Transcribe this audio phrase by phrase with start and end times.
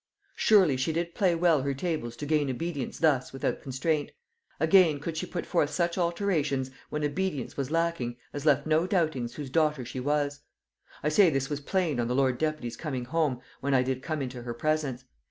[0.35, 4.09] Surely she did play well her tables to gain obedience thus without constraint;
[4.59, 9.35] again could she put forth such alterations, when obedience was lacking, as left no doubtings
[9.35, 10.39] whose daughter she was.
[11.03, 14.23] I say this was plain on the lord deputy's coming home, when I did come
[14.23, 15.05] into her presence.